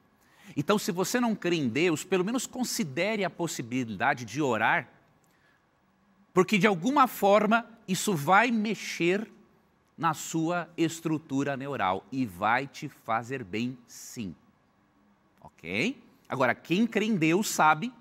Então, 0.57 0.79
se 0.79 0.93
você 0.93 1.21
não 1.21 1.35
crê 1.35 1.57
em 1.57 1.69
Deus, 1.69 2.05
pelo 2.05 2.25
menos 2.25 2.47
considere 2.47 3.25
a 3.25 3.31
possibilidade 3.31 4.25
de 4.25 4.43
orar 4.43 4.89
porque 6.35 6.59
de 6.59 6.67
alguma 6.67 7.07
forma 7.07 7.65
isso 7.87 8.15
vai 8.15 8.51
mexer 8.51 9.31
na 9.97 10.13
sua 10.13 10.69
estrutura 10.77 11.57
neural 11.57 12.05
e 12.11 12.27
vai 12.27 12.67
te 12.67 12.89
fazer 12.89 13.45
bem 13.45 13.79
sim. 13.87 14.35
Ok? 15.41 16.03
Agora, 16.29 16.53
quem 16.53 16.87
crê 16.87 17.07
em 17.07 17.15
Deus 17.15 17.49
sabe 17.49 17.93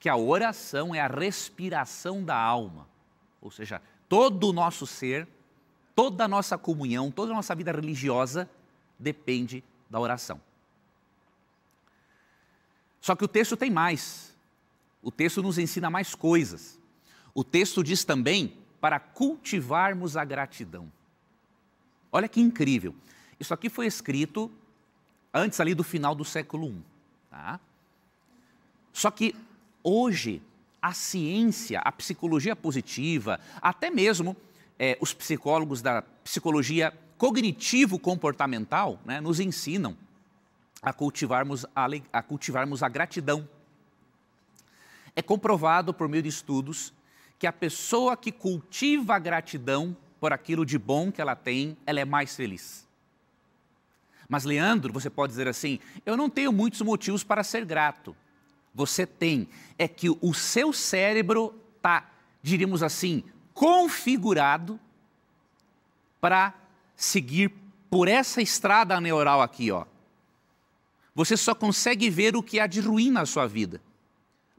que 0.00 0.08
a 0.08 0.16
oração 0.16 0.92
é 0.92 1.00
a 1.00 1.06
respiração 1.06 2.24
da 2.24 2.36
alma. 2.36 2.88
Ou 3.40 3.50
seja, 3.50 3.80
todo 4.08 4.48
o 4.48 4.52
nosso 4.52 4.86
ser, 4.86 5.28
toda 5.94 6.24
a 6.24 6.28
nossa 6.28 6.58
comunhão, 6.58 7.10
toda 7.10 7.30
a 7.30 7.36
nossa 7.36 7.54
vida 7.54 7.70
religiosa 7.70 8.50
depende 8.98 9.62
da 9.88 10.00
oração. 10.00 10.40
Só 13.00 13.14
que 13.14 13.24
o 13.24 13.28
texto 13.28 13.56
tem 13.56 13.70
mais. 13.70 14.36
O 15.02 15.12
texto 15.12 15.42
nos 15.42 15.58
ensina 15.58 15.88
mais 15.88 16.14
coisas. 16.14 16.79
O 17.34 17.44
texto 17.44 17.82
diz 17.82 18.04
também 18.04 18.56
para 18.80 18.98
cultivarmos 18.98 20.16
a 20.16 20.24
gratidão. 20.24 20.90
Olha 22.10 22.28
que 22.28 22.40
incrível. 22.40 22.94
Isso 23.38 23.54
aqui 23.54 23.68
foi 23.68 23.86
escrito 23.86 24.50
antes 25.32 25.60
ali 25.60 25.74
do 25.74 25.84
final 25.84 26.14
do 26.14 26.24
século 26.24 26.68
I. 26.68 26.82
Tá? 27.30 27.60
Só 28.92 29.10
que 29.10 29.34
hoje 29.82 30.42
a 30.82 30.92
ciência, 30.92 31.80
a 31.80 31.92
psicologia 31.92 32.56
positiva, 32.56 33.38
até 33.60 33.90
mesmo 33.90 34.36
é, 34.78 34.96
os 35.00 35.12
psicólogos 35.12 35.82
da 35.82 36.02
psicologia 36.24 36.92
cognitivo-comportamental 37.18 38.98
né, 39.04 39.20
nos 39.20 39.40
ensinam 39.40 39.96
a 40.82 40.92
cultivarmos 40.92 41.66
a, 41.76 41.86
a 42.12 42.22
cultivarmos 42.22 42.82
a 42.82 42.88
gratidão. 42.88 43.46
É 45.14 45.20
comprovado 45.20 45.92
por 45.92 46.08
meio 46.08 46.22
de 46.22 46.30
estudos 46.30 46.94
que 47.40 47.46
a 47.46 47.52
pessoa 47.52 48.18
que 48.18 48.30
cultiva 48.30 49.16
a 49.16 49.18
gratidão 49.18 49.96
por 50.20 50.30
aquilo 50.30 50.66
de 50.66 50.78
bom 50.78 51.10
que 51.10 51.22
ela 51.22 51.34
tem, 51.34 51.74
ela 51.86 51.98
é 51.98 52.04
mais 52.04 52.36
feliz. 52.36 52.86
Mas, 54.28 54.44
Leandro, 54.44 54.92
você 54.92 55.08
pode 55.08 55.32
dizer 55.32 55.48
assim: 55.48 55.80
eu 56.04 56.18
não 56.18 56.28
tenho 56.28 56.52
muitos 56.52 56.82
motivos 56.82 57.24
para 57.24 57.42
ser 57.42 57.64
grato. 57.64 58.14
Você 58.74 59.06
tem. 59.06 59.48
É 59.78 59.88
que 59.88 60.10
o 60.10 60.34
seu 60.34 60.70
cérebro 60.70 61.58
está, 61.76 62.10
diríamos 62.42 62.82
assim, 62.82 63.24
configurado 63.54 64.78
para 66.20 66.52
seguir 66.94 67.50
por 67.88 68.06
essa 68.06 68.42
estrada 68.42 69.00
neural 69.00 69.40
aqui, 69.40 69.72
ó. 69.72 69.86
Você 71.14 71.38
só 71.38 71.54
consegue 71.54 72.10
ver 72.10 72.36
o 72.36 72.42
que 72.42 72.60
há 72.60 72.66
de 72.66 72.80
ruim 72.80 73.10
na 73.10 73.24
sua 73.24 73.46
vida, 73.46 73.80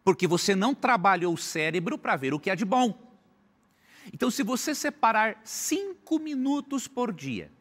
porque 0.04 0.28
você 0.28 0.56
não 0.56 0.74
trabalhou 0.74 1.34
o 1.34 1.38
cérebro 1.38 1.98
para 1.98 2.16
ver 2.16 2.34
o 2.34 2.40
que 2.40 2.50
há 2.50 2.56
de 2.56 2.66
bom. 2.66 2.98
Então, 4.12 4.32
se 4.32 4.44
você 4.44 4.74
separar 4.74 5.40
cinco 5.44 6.18
minutos 6.20 6.88
por 6.88 7.14
dia, 7.14 7.52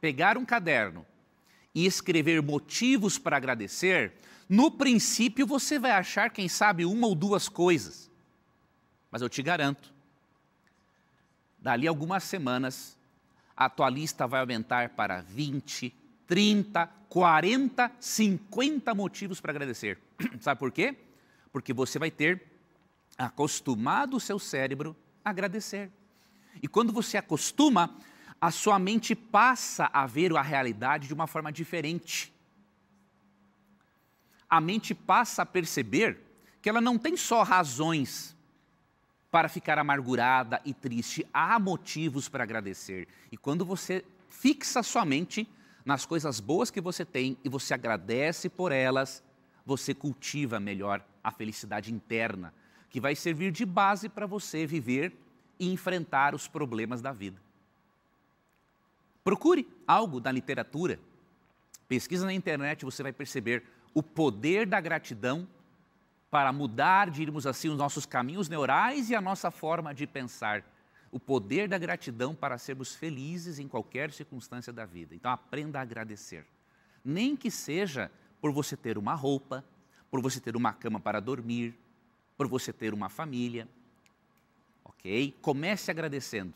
pegar 0.00 0.38
um 0.38 0.44
caderno 0.44 1.04
e 1.74 1.86
escrever 1.86 2.42
motivos 2.42 3.18
para 3.18 3.36
agradecer, 3.36 4.14
no 4.48 4.70
princípio 4.70 5.46
você 5.46 5.78
vai 5.78 5.92
achar, 5.92 6.30
quem 6.30 6.48
sabe, 6.48 6.84
uma 6.84 7.06
ou 7.06 7.14
duas 7.14 7.48
coisas. 7.48 8.10
Mas 9.10 9.22
eu 9.22 9.28
te 9.28 9.42
garanto, 9.42 9.92
dali 11.58 11.86
algumas 11.86 12.24
semanas, 12.24 12.96
a 13.56 13.68
tua 13.68 13.90
lista 13.90 14.26
vai 14.26 14.40
aumentar 14.40 14.90
para 14.90 15.20
20, 15.22 15.94
30, 16.26 16.86
40, 17.08 17.92
50 17.98 18.94
motivos 18.94 19.40
para 19.40 19.52
agradecer. 19.52 19.98
Sabe 20.40 20.58
por 20.58 20.72
quê? 20.72 20.96
Porque 21.52 21.72
você 21.72 21.98
vai 21.98 22.10
ter 22.10 22.42
acostumado 23.18 24.16
o 24.16 24.20
seu 24.20 24.38
cérebro 24.38 24.96
a 25.24 25.30
agradecer. 25.30 25.90
E 26.62 26.68
quando 26.68 26.92
você 26.92 27.16
acostuma, 27.16 27.94
a 28.40 28.50
sua 28.50 28.78
mente 28.78 29.14
passa 29.14 29.88
a 29.92 30.06
ver 30.06 30.36
a 30.36 30.42
realidade 30.42 31.06
de 31.06 31.14
uma 31.14 31.26
forma 31.26 31.52
diferente. 31.52 32.32
A 34.48 34.60
mente 34.60 34.94
passa 34.94 35.42
a 35.42 35.46
perceber 35.46 36.18
que 36.60 36.68
ela 36.68 36.80
não 36.80 36.98
tem 36.98 37.16
só 37.16 37.42
razões 37.42 38.36
para 39.30 39.48
ficar 39.48 39.78
amargurada 39.78 40.60
e 40.64 40.74
triste. 40.74 41.26
Há 41.32 41.58
motivos 41.58 42.28
para 42.28 42.44
agradecer. 42.44 43.08
E 43.30 43.36
quando 43.36 43.64
você 43.64 44.04
fixa 44.28 44.82
sua 44.82 45.04
mente 45.04 45.48
nas 45.84 46.06
coisas 46.06 46.40
boas 46.40 46.70
que 46.70 46.80
você 46.80 47.04
tem 47.04 47.36
e 47.44 47.48
você 47.48 47.74
agradece 47.74 48.48
por 48.48 48.72
elas, 48.72 49.22
você 49.64 49.94
cultiva 49.94 50.60
melhor 50.60 51.04
a 51.22 51.30
felicidade 51.30 51.92
interna, 51.92 52.52
que 52.90 53.00
vai 53.00 53.14
servir 53.14 53.50
de 53.52 53.64
base 53.64 54.08
para 54.08 54.26
você 54.26 54.66
viver 54.66 55.16
e 55.58 55.72
enfrentar 55.72 56.34
os 56.34 56.48
problemas 56.48 57.00
da 57.00 57.12
vida. 57.12 57.40
Procure 59.24 59.68
algo 59.86 60.20
da 60.20 60.32
literatura, 60.32 60.98
pesquisa 61.88 62.26
na 62.26 62.32
internet, 62.32 62.84
você 62.84 63.02
vai 63.02 63.12
perceber 63.12 63.62
o 63.94 64.02
poder 64.02 64.66
da 64.66 64.80
gratidão 64.80 65.46
para 66.30 66.52
mudar, 66.52 67.10
diríamos 67.10 67.46
assim, 67.46 67.68
os 67.68 67.76
nossos 67.76 68.06
caminhos 68.06 68.48
neurais 68.48 69.10
e 69.10 69.14
a 69.14 69.20
nossa 69.20 69.50
forma 69.50 69.94
de 69.94 70.06
pensar. 70.06 70.64
O 71.12 71.20
poder 71.20 71.68
da 71.68 71.78
gratidão 71.78 72.34
para 72.34 72.58
sermos 72.58 72.94
felizes 72.94 73.60
em 73.60 73.68
qualquer 73.68 74.10
circunstância 74.10 74.72
da 74.72 74.84
vida. 74.84 75.14
Então, 75.14 75.30
aprenda 75.30 75.78
a 75.78 75.82
agradecer. 75.82 76.44
Nem 77.04 77.36
que 77.36 77.50
seja 77.50 78.10
por 78.40 78.50
você 78.50 78.76
ter 78.76 78.98
uma 78.98 79.14
roupa, 79.14 79.64
por 80.10 80.20
você 80.20 80.40
ter 80.40 80.56
uma 80.56 80.72
cama 80.72 80.98
para 80.98 81.20
dormir, 81.20 81.78
por 82.36 82.48
você 82.48 82.72
ter 82.72 82.92
uma 82.92 83.08
família. 83.08 83.68
Ok? 84.84 85.36
Comece 85.40 85.90
agradecendo. 85.90 86.54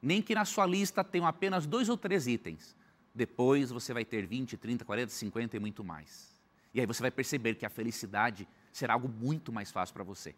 Nem 0.00 0.20
que 0.20 0.34
na 0.34 0.44
sua 0.44 0.66
lista 0.66 1.04
tenham 1.04 1.26
apenas 1.26 1.66
dois 1.66 1.88
ou 1.88 1.96
três 1.96 2.26
itens. 2.26 2.74
Depois 3.14 3.70
você 3.70 3.92
vai 3.92 4.04
ter 4.04 4.26
20, 4.26 4.56
30, 4.56 4.84
40, 4.84 5.12
50 5.12 5.56
e 5.56 5.60
muito 5.60 5.84
mais. 5.84 6.34
E 6.74 6.80
aí 6.80 6.86
você 6.86 7.02
vai 7.02 7.10
perceber 7.10 7.54
que 7.54 7.66
a 7.66 7.70
felicidade 7.70 8.48
será 8.72 8.94
algo 8.94 9.08
muito 9.08 9.52
mais 9.52 9.70
fácil 9.70 9.92
para 9.92 10.02
você. 10.02 10.34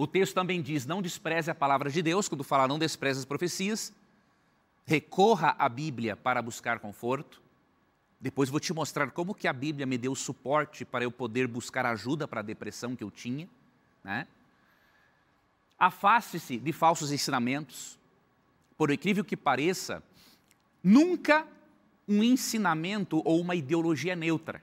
O 0.00 0.06
texto 0.06 0.32
também 0.32 0.62
diz: 0.62 0.86
não 0.86 1.02
despreze 1.02 1.50
a 1.50 1.54
palavra 1.54 1.90
de 1.90 2.00
Deus, 2.00 2.26
quando 2.26 2.42
fala 2.42 2.66
não 2.66 2.78
despreze 2.78 3.18
as 3.18 3.26
profecias. 3.26 3.92
Recorra 4.86 5.54
à 5.58 5.68
Bíblia 5.68 6.16
para 6.16 6.40
buscar 6.40 6.78
conforto. 6.78 7.38
Depois 8.18 8.48
vou 8.48 8.58
te 8.58 8.72
mostrar 8.72 9.10
como 9.10 9.34
que 9.34 9.46
a 9.46 9.52
Bíblia 9.52 9.84
me 9.84 9.98
deu 9.98 10.14
suporte 10.14 10.86
para 10.86 11.04
eu 11.04 11.10
poder 11.10 11.46
buscar 11.46 11.84
ajuda 11.84 12.26
para 12.26 12.40
a 12.40 12.42
depressão 12.42 12.96
que 12.96 13.04
eu 13.04 13.10
tinha. 13.10 13.46
Né? 14.02 14.26
Afaste-se 15.78 16.56
de 16.56 16.72
falsos 16.72 17.12
ensinamentos. 17.12 17.98
Por 18.78 18.90
incrível 18.90 19.22
que 19.22 19.36
pareça, 19.36 20.02
nunca 20.82 21.46
um 22.08 22.24
ensinamento 22.24 23.20
ou 23.22 23.38
uma 23.38 23.54
ideologia 23.54 24.16
neutra 24.16 24.62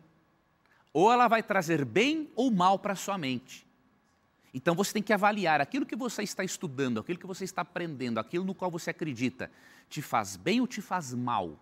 ou 0.92 1.12
ela 1.12 1.28
vai 1.28 1.44
trazer 1.44 1.86
bem 1.86 2.28
ou 2.36 2.50
mal 2.50 2.80
para 2.80 2.94
a 2.94 2.96
sua 2.96 3.20
mente. 3.20 3.67
Então 4.54 4.74
você 4.74 4.94
tem 4.94 5.04
que 5.04 5.14
avaliar 5.14 5.62
aquilo 5.62 5.86
que 5.86 5.96
você 5.96 6.24
está 6.24 6.44
estudando, 6.44 7.00
aquilo 7.00 7.20
que 7.20 7.28
você 7.28 7.44
está 7.44 7.62
aprendendo, 7.62 8.20
aquilo 8.20 8.46
no 8.46 8.56
qual 8.56 8.72
você 8.72 8.90
acredita, 8.90 9.52
te 9.90 10.02
faz 10.02 10.36
bem 10.36 10.62
ou 10.62 10.68
te 10.68 10.82
faz 10.82 11.14
mal? 11.14 11.58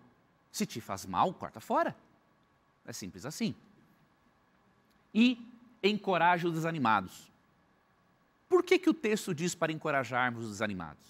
Se 0.52 0.64
te 0.64 0.80
faz 0.80 1.04
mal, 1.04 1.32
corta 1.34 1.60
fora. 1.60 1.96
É 2.86 2.92
simples 2.92 3.26
assim. 3.26 3.54
E 5.12 5.38
encoraje 5.82 6.46
os 6.46 6.54
desanimados. 6.54 7.30
Por 8.48 8.62
que, 8.62 8.78
que 8.78 8.88
o 8.88 8.94
texto 8.94 9.34
diz 9.34 9.54
para 9.54 9.72
encorajarmos 9.72 10.44
os 10.44 10.50
desanimados? 10.50 11.04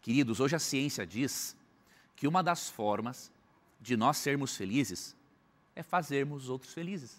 Queridos, 0.00 0.40
hoje 0.40 0.56
a 0.56 0.58
ciência 0.58 1.06
diz 1.06 1.56
que 2.16 2.26
uma 2.26 2.42
das 2.42 2.68
formas 2.68 3.30
de 3.80 3.96
nós 3.96 4.18
sermos 4.18 4.56
felizes 4.56 5.16
é 5.74 5.82
fazermos 5.82 6.44
os 6.44 6.48
outros 6.48 6.72
felizes. 6.72 7.16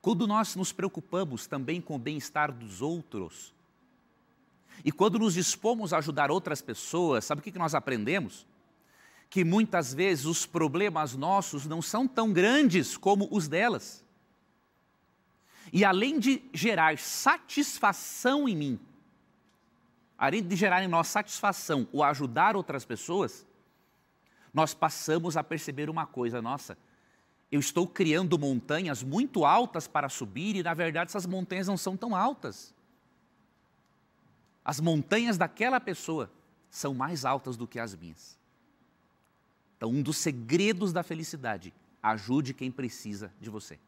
Quando 0.00 0.26
nós 0.26 0.54
nos 0.54 0.72
preocupamos 0.72 1.46
também 1.46 1.80
com 1.80 1.96
o 1.96 1.98
bem-estar 1.98 2.52
dos 2.52 2.80
outros, 2.80 3.52
e 4.84 4.92
quando 4.92 5.18
nos 5.18 5.34
dispomos 5.34 5.92
a 5.92 5.98
ajudar 5.98 6.30
outras 6.30 6.62
pessoas, 6.62 7.24
sabe 7.24 7.40
o 7.40 7.42
que 7.42 7.58
nós 7.58 7.74
aprendemos? 7.74 8.46
Que 9.28 9.44
muitas 9.44 9.92
vezes 9.92 10.24
os 10.24 10.46
problemas 10.46 11.14
nossos 11.14 11.66
não 11.66 11.82
são 11.82 12.06
tão 12.06 12.32
grandes 12.32 12.96
como 12.96 13.28
os 13.30 13.48
delas. 13.48 14.04
E 15.72 15.84
além 15.84 16.18
de 16.18 16.42
gerar 16.54 16.96
satisfação 16.96 18.48
em 18.48 18.56
mim, 18.56 18.80
além 20.16 20.42
de 20.42 20.56
gerar 20.56 20.82
em 20.82 20.88
nós 20.88 21.08
satisfação 21.08 21.86
o 21.92 22.02
ajudar 22.02 22.56
outras 22.56 22.84
pessoas, 22.84 23.46
nós 24.54 24.72
passamos 24.72 25.36
a 25.36 25.44
perceber 25.44 25.90
uma 25.90 26.06
coisa, 26.06 26.40
nossa, 26.40 26.78
eu 27.50 27.60
estou 27.60 27.86
criando 27.86 28.38
montanhas 28.38 29.02
muito 29.02 29.44
altas 29.44 29.88
para 29.88 30.08
subir 30.08 30.56
e, 30.56 30.62
na 30.62 30.74
verdade, 30.74 31.10
essas 31.10 31.26
montanhas 31.26 31.66
não 31.66 31.76
são 31.76 31.96
tão 31.96 32.14
altas. 32.14 32.74
As 34.64 34.80
montanhas 34.80 35.38
daquela 35.38 35.80
pessoa 35.80 36.30
são 36.70 36.92
mais 36.92 37.24
altas 37.24 37.56
do 37.56 37.66
que 37.66 37.78
as 37.78 37.94
minhas. 37.94 38.38
Então, 39.76 39.90
um 39.90 40.02
dos 40.02 40.18
segredos 40.18 40.92
da 40.92 41.02
felicidade, 41.02 41.72
ajude 42.02 42.52
quem 42.52 42.70
precisa 42.70 43.32
de 43.40 43.48
você. 43.48 43.78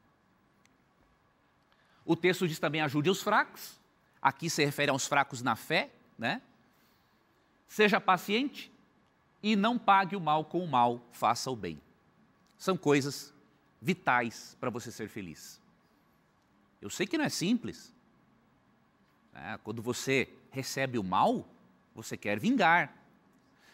O 2.05 2.17
texto 2.17 2.49
diz 2.49 2.59
também 2.59 2.81
ajude 2.81 3.11
os 3.11 3.23
fracos. 3.23 3.79
Aqui 4.23 4.49
se 4.49 4.65
refere 4.65 4.91
aos 4.91 5.07
fracos 5.07 5.43
na 5.43 5.55
fé, 5.55 5.91
né? 6.19 6.41
Seja 7.69 8.01
paciente, 8.01 8.73
e 9.43 9.55
não 9.55 9.79
pague 9.79 10.17
o 10.17 10.21
mal 10.21 10.45
com 10.45 10.63
o 10.65 10.69
mal, 10.69 11.01
faça 11.13 11.51
o 11.51 11.57
bem. 11.57 11.81
São 12.59 12.77
coisas 12.77 13.33
vitais 13.81 14.57
para 14.61 14.71
você 14.71 14.91
ser 14.93 15.09
feliz. 15.09 15.61
Eu 16.81 16.91
sei 16.91 17.07
que 17.07 17.19
não 17.19 17.25
é 17.25 17.29
simples. 17.29 17.95
Né? 19.33 19.59
Quando 19.63 19.83
você 19.83 20.29
recebe 20.51 20.99
o 20.99 21.05
mal, 21.05 21.47
você 21.95 22.17
quer 22.17 22.39
vingar. 22.39 22.95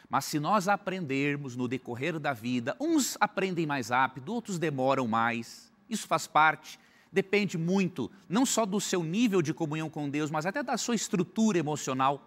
Mas 0.08 0.24
se 0.24 0.38
nós 0.38 0.68
aprendermos 0.68 1.56
no 1.56 1.66
decorrer 1.66 2.18
da 2.18 2.32
vida, 2.32 2.76
uns 2.80 3.16
aprendem 3.20 3.66
mais 3.66 3.88
rápido, 3.90 4.32
outros 4.32 4.58
demoram 4.58 5.08
mais, 5.08 5.72
isso 5.90 6.06
faz 6.06 6.26
parte, 6.26 6.78
depende 7.10 7.58
muito, 7.58 8.10
não 8.28 8.46
só 8.46 8.64
do 8.64 8.80
seu 8.80 9.02
nível 9.02 9.42
de 9.42 9.52
comunhão 9.52 9.90
com 9.90 10.08
Deus, 10.08 10.30
mas 10.30 10.46
até 10.46 10.62
da 10.62 10.76
sua 10.76 10.94
estrutura 10.94 11.58
emocional. 11.58 12.22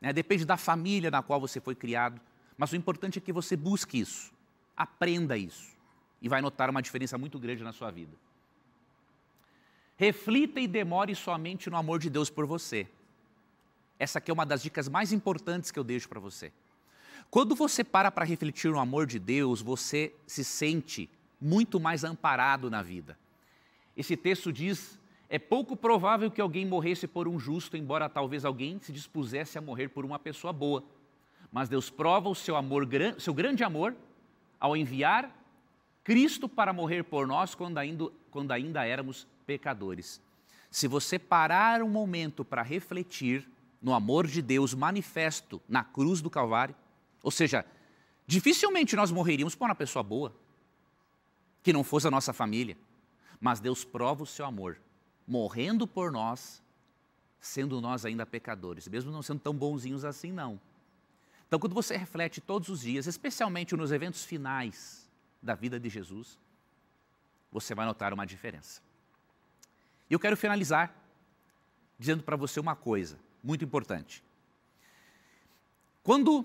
Né? 0.00 0.12
Depende 0.12 0.44
da 0.44 0.56
família 0.56 1.10
na 1.10 1.22
qual 1.22 1.40
você 1.40 1.60
foi 1.60 1.74
criado. 1.74 2.20
Mas 2.58 2.72
o 2.72 2.76
importante 2.76 3.18
é 3.18 3.22
que 3.22 3.32
você 3.32 3.54
busque 3.54 4.00
isso, 4.00 4.32
aprenda 4.76 5.36
isso. 5.36 5.75
E 6.20 6.28
vai 6.28 6.40
notar 6.40 6.70
uma 6.70 6.82
diferença 6.82 7.16
muito 7.18 7.38
grande 7.38 7.62
na 7.62 7.72
sua 7.72 7.90
vida. 7.90 8.12
Reflita 9.96 10.60
e 10.60 10.66
demore 10.66 11.14
somente 11.14 11.70
no 11.70 11.76
amor 11.76 11.98
de 11.98 12.10
Deus 12.10 12.28
por 12.28 12.46
você. 12.46 12.86
Essa 13.98 14.18
aqui 14.18 14.30
é 14.30 14.34
uma 14.34 14.44
das 14.44 14.62
dicas 14.62 14.88
mais 14.88 15.12
importantes 15.12 15.70
que 15.70 15.78
eu 15.78 15.84
deixo 15.84 16.08
para 16.08 16.20
você. 16.20 16.52
Quando 17.30 17.54
você 17.54 17.82
para 17.82 18.10
para 18.10 18.24
refletir 18.24 18.70
no 18.70 18.78
amor 18.78 19.06
de 19.06 19.18
Deus, 19.18 19.62
você 19.62 20.12
se 20.26 20.44
sente 20.44 21.08
muito 21.40 21.80
mais 21.80 22.04
amparado 22.04 22.70
na 22.70 22.82
vida. 22.82 23.18
Esse 23.96 24.16
texto 24.16 24.52
diz: 24.52 24.98
é 25.28 25.38
pouco 25.38 25.76
provável 25.76 26.30
que 26.30 26.40
alguém 26.40 26.66
morresse 26.66 27.06
por 27.06 27.26
um 27.26 27.38
justo, 27.38 27.76
embora 27.76 28.08
talvez 28.08 28.44
alguém 28.44 28.78
se 28.80 28.92
dispusesse 28.92 29.58
a 29.58 29.60
morrer 29.62 29.88
por 29.88 30.04
uma 30.04 30.18
pessoa 30.18 30.52
boa. 30.52 30.84
Mas 31.50 31.68
Deus 31.68 31.90
prova 31.90 32.28
o 32.28 32.34
seu 32.34 32.54
amor, 32.54 32.86
seu 33.18 33.32
grande 33.32 33.64
amor, 33.64 33.94
ao 34.60 34.76
enviar 34.76 35.34
Cristo 36.06 36.48
para 36.48 36.72
morrer 36.72 37.02
por 37.02 37.26
nós 37.26 37.52
quando 37.56 37.78
ainda, 37.78 38.08
quando 38.30 38.52
ainda 38.52 38.86
éramos 38.86 39.26
pecadores. 39.44 40.22
Se 40.70 40.86
você 40.86 41.18
parar 41.18 41.82
um 41.82 41.88
momento 41.88 42.44
para 42.44 42.62
refletir 42.62 43.44
no 43.82 43.92
amor 43.92 44.24
de 44.28 44.40
Deus 44.40 44.72
manifesto 44.72 45.60
na 45.68 45.82
cruz 45.82 46.22
do 46.22 46.30
Calvário, 46.30 46.76
ou 47.24 47.32
seja, 47.32 47.66
dificilmente 48.24 48.94
nós 48.94 49.10
morreríamos 49.10 49.56
por 49.56 49.64
uma 49.64 49.74
pessoa 49.74 50.00
boa, 50.04 50.32
que 51.60 51.72
não 51.72 51.82
fosse 51.82 52.06
a 52.06 52.10
nossa 52.12 52.32
família, 52.32 52.78
mas 53.40 53.58
Deus 53.58 53.84
prova 53.84 54.22
o 54.22 54.26
seu 54.26 54.46
amor, 54.46 54.78
morrendo 55.26 55.88
por 55.88 56.12
nós, 56.12 56.62
sendo 57.40 57.80
nós 57.80 58.04
ainda 58.04 58.24
pecadores, 58.24 58.86
mesmo 58.86 59.10
não 59.10 59.22
sendo 59.22 59.40
tão 59.40 59.52
bonzinhos 59.52 60.04
assim, 60.04 60.30
não. 60.30 60.60
Então, 61.48 61.58
quando 61.58 61.74
você 61.74 61.96
reflete 61.96 62.40
todos 62.40 62.68
os 62.68 62.82
dias, 62.82 63.08
especialmente 63.08 63.74
nos 63.74 63.90
eventos 63.90 64.24
finais 64.24 65.05
da 65.46 65.54
vida 65.54 65.80
de 65.80 65.88
Jesus, 65.88 66.38
você 67.50 67.74
vai 67.74 67.86
notar 67.86 68.12
uma 68.12 68.26
diferença. 68.26 68.82
E 70.10 70.12
eu 70.12 70.20
quero 70.20 70.36
finalizar 70.36 70.94
dizendo 71.98 72.22
para 72.22 72.36
você 72.36 72.60
uma 72.60 72.76
coisa 72.76 73.18
muito 73.42 73.64
importante. 73.64 74.22
Quando 76.02 76.44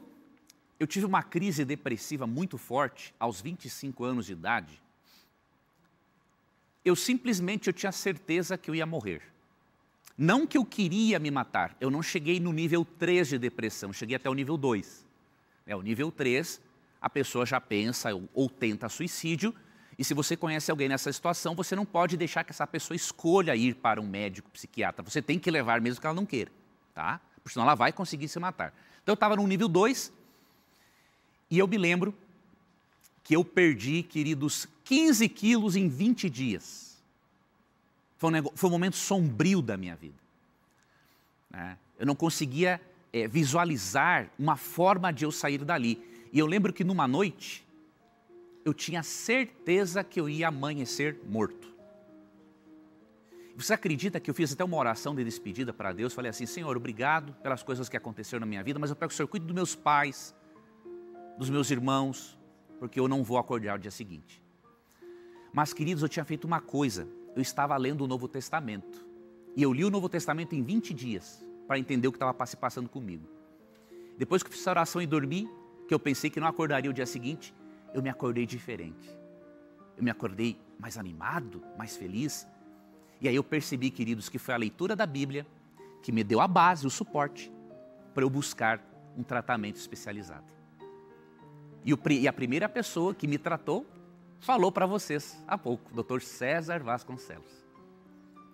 eu 0.79 0.87
tive 0.87 1.05
uma 1.05 1.21
crise 1.21 1.65
depressiva 1.65 2.25
muito 2.25 2.57
forte, 2.57 3.13
aos 3.19 3.41
25 3.41 4.03
anos 4.03 4.25
de 4.25 4.33
idade, 4.33 4.81
eu 6.83 6.95
simplesmente 6.95 7.67
eu 7.67 7.73
tinha 7.73 7.91
certeza 7.91 8.57
que 8.57 8.69
eu 8.69 8.75
ia 8.75 8.85
morrer. 8.85 9.21
Não 10.17 10.47
que 10.47 10.57
eu 10.57 10.65
queria 10.65 11.19
me 11.19 11.29
matar, 11.29 11.75
eu 11.79 11.91
não 11.91 12.01
cheguei 12.01 12.39
no 12.39 12.51
nível 12.51 12.85
3 12.85 13.27
de 13.27 13.37
depressão, 13.37 13.93
cheguei 13.93 14.15
até 14.15 14.29
o 14.29 14.33
nível 14.33 14.57
2. 14.57 15.05
É, 15.65 15.75
o 15.75 15.81
nível 15.81 16.11
3, 16.11 16.59
a 17.01 17.09
pessoa 17.09 17.45
já 17.45 17.59
pensa 17.59 18.13
ou, 18.13 18.29
ou 18.33 18.49
tenta 18.49 18.87
suicídio, 18.87 19.55
e 19.97 20.03
se 20.03 20.13
você 20.13 20.35
conhece 20.35 20.71
alguém 20.71 20.89
nessa 20.89 21.11
situação, 21.11 21.53
você 21.53 21.75
não 21.75 21.85
pode 21.85 22.17
deixar 22.17 22.43
que 22.43 22.51
essa 22.51 22.65
pessoa 22.65 22.95
escolha 22.95 23.55
ir 23.55 23.75
para 23.75 24.01
um 24.01 24.07
médico 24.07 24.49
psiquiatra. 24.49 25.03
Você 25.03 25.21
tem 25.21 25.37
que 25.37 25.51
levar 25.51 25.79
mesmo 25.81 26.01
que 26.01 26.07
ela 26.07 26.15
não 26.15 26.25
queira, 26.25 26.51
tá? 26.93 27.19
Porque 27.35 27.53
senão 27.53 27.65
ela 27.65 27.75
vai 27.75 27.91
conseguir 27.91 28.27
se 28.27 28.39
matar. 28.39 28.73
Então 29.03 29.13
eu 29.13 29.15
estava 29.15 29.35
no 29.35 29.45
nível 29.45 29.67
2 29.67 30.11
e 31.49 31.59
eu 31.59 31.67
me 31.67 31.77
lembro 31.77 32.15
que 33.23 33.35
eu 33.35 33.43
perdi, 33.43 34.03
queridos, 34.03 34.67
15 34.85 35.27
quilos 35.29 35.75
em 35.75 35.87
20 35.87 36.29
dias. 36.29 37.01
Foi 38.17 38.29
um, 38.29 38.33
negócio, 38.33 38.57
foi 38.57 38.69
um 38.69 38.73
momento 38.73 38.95
sombrio 38.95 39.61
da 39.61 39.77
minha 39.77 39.95
vida. 39.95 40.15
Né? 41.49 41.77
Eu 41.99 42.05
não 42.05 42.15
conseguia 42.15 42.81
é, 43.13 43.27
visualizar 43.27 44.29
uma 44.37 44.55
forma 44.55 45.11
de 45.11 45.25
eu 45.25 45.31
sair 45.31 45.63
dali. 45.63 46.01
E 46.31 46.39
eu 46.39 46.45
lembro 46.45 46.71
que 46.71 46.83
numa 46.83 47.07
noite, 47.07 47.67
eu 48.63 48.73
tinha 48.73 49.03
certeza 49.03 50.03
que 50.03 50.19
eu 50.19 50.29
ia 50.29 50.47
amanhecer 50.47 51.19
morto. 51.27 51.69
Você 53.55 53.73
acredita 53.73 54.19
que 54.19 54.29
eu 54.29 54.33
fiz 54.33 54.53
até 54.53 54.63
uma 54.63 54.77
oração 54.77 55.13
de 55.13 55.23
despedida 55.23 55.73
para 55.73 55.91
Deus? 55.91 56.13
Falei 56.13 56.29
assim: 56.29 56.45
Senhor, 56.45 56.75
obrigado 56.75 57.33
pelas 57.43 57.61
coisas 57.61 57.89
que 57.89 57.97
aconteceram 57.97 58.41
na 58.41 58.45
minha 58.45 58.63
vida, 58.63 58.79
mas 58.79 58.89
eu 58.89 58.95
que 58.95 59.05
o 59.05 59.11
Senhor 59.11 59.27
cuide 59.27 59.45
dos 59.45 59.55
meus 59.55 59.75
pais, 59.75 60.33
dos 61.37 61.49
meus 61.49 61.69
irmãos, 61.69 62.39
porque 62.79 62.99
eu 62.99 63.07
não 63.07 63.23
vou 63.23 63.37
acordar 63.37 63.77
o 63.77 63.79
dia 63.79 63.91
seguinte. 63.91 64.41
Mas, 65.53 65.73
queridos, 65.73 66.01
eu 66.01 66.09
tinha 66.09 66.23
feito 66.23 66.45
uma 66.45 66.61
coisa 66.61 67.07
eu 67.35 67.41
estava 67.41 67.75
lendo 67.77 68.03
o 68.03 68.07
Novo 68.07 68.27
Testamento. 68.27 69.05
E 69.55 69.63
eu 69.63 69.73
li 69.73 69.83
o 69.83 69.89
Novo 69.89 70.07
Testamento 70.09 70.53
em 70.53 70.63
20 70.63 70.93
dias 70.93 71.43
para 71.67 71.79
entender 71.79 72.07
o 72.07 72.11
que 72.11 72.17
estava 72.17 72.45
se 72.45 72.57
passando 72.57 72.89
comigo. 72.89 73.27
Depois 74.17 74.43
que 74.43 74.49
eu 74.49 74.53
fiz 74.53 74.67
a 74.67 74.71
oração 74.71 75.01
e 75.01 75.07
dormi, 75.07 75.49
que 75.91 75.93
eu 75.93 75.99
pensei 75.99 76.29
que 76.29 76.39
não 76.39 76.47
acordaria 76.47 76.89
o 76.89 76.93
dia 76.93 77.05
seguinte, 77.05 77.53
eu 77.93 78.01
me 78.01 78.07
acordei 78.07 78.45
diferente. 78.45 79.13
Eu 79.97 80.01
me 80.05 80.09
acordei 80.09 80.57
mais 80.79 80.97
animado, 80.97 81.61
mais 81.77 81.97
feliz. 81.97 82.47
E 83.19 83.27
aí 83.27 83.35
eu 83.35 83.43
percebi, 83.43 83.91
queridos, 83.91 84.29
que 84.29 84.39
foi 84.39 84.53
a 84.53 84.57
leitura 84.57 84.95
da 84.95 85.05
Bíblia 85.05 85.45
que 86.01 86.09
me 86.09 86.23
deu 86.23 86.39
a 86.39 86.47
base, 86.47 86.87
o 86.87 86.89
suporte, 86.89 87.51
para 88.13 88.23
eu 88.23 88.29
buscar 88.29 88.81
um 89.17 89.21
tratamento 89.21 89.75
especializado. 89.75 90.45
E, 91.83 91.93
o, 91.93 91.99
e 92.09 92.25
a 92.25 92.31
primeira 92.31 92.69
pessoa 92.69 93.13
que 93.13 93.27
me 93.27 93.37
tratou 93.37 93.85
falou 94.39 94.71
para 94.71 94.85
vocês 94.85 95.43
há 95.45 95.57
pouco, 95.57 95.91
Dr. 95.93 96.21
César 96.21 96.81
Vasconcelos. 96.81 97.65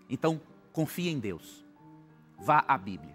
Então, 0.09 0.41
confie 0.73 1.09
em 1.09 1.19
Deus. 1.19 1.63
Vá 2.39 2.65
à 2.67 2.79
Bíblia, 2.79 3.13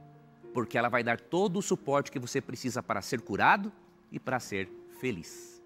porque 0.55 0.79
ela 0.79 0.89
vai 0.89 1.03
dar 1.03 1.19
todo 1.19 1.59
o 1.59 1.63
suporte 1.63 2.13
que 2.13 2.21
você 2.21 2.41
precisa 2.41 2.85
para 2.85 3.03
ser 3.03 3.21
curado 3.21 3.73
e 4.13 4.21
para 4.21 4.39
ser 4.39 4.69
feliz. 5.01 5.62